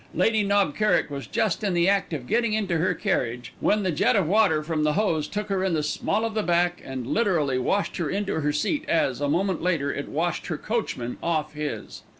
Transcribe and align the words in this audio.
Lady 0.15 0.41
Knob 0.41 0.75
Kerrick 0.75 1.11
was 1.11 1.27
just 1.27 1.63
in 1.63 1.75
the 1.75 1.87
act 1.87 2.11
of 2.11 2.25
getting 2.25 2.53
into 2.53 2.77
her 2.79 2.95
carriage 2.95 3.53
when 3.59 3.83
the 3.83 3.91
jet 3.91 4.15
of 4.15 4.25
water 4.25 4.63
from 4.63 4.81
the 4.83 4.93
hose 4.93 5.27
took 5.27 5.47
her 5.49 5.63
in 5.63 5.75
the 5.75 5.83
small 5.83 6.25
of 6.25 6.33
the 6.33 6.41
back 6.41 6.81
and 6.83 7.05
literally 7.05 7.59
washed 7.59 7.97
her 7.97 8.09
into 8.09 8.39
her 8.41 8.51
seat 8.51 8.83
as, 8.89 9.21
a 9.21 9.29
moment 9.29 9.61
later, 9.61 9.93
it 9.93 10.09
washed 10.09 10.47
her 10.47 10.57
coachman 10.57 11.17
off 11.21 11.53
his. 11.53 12.01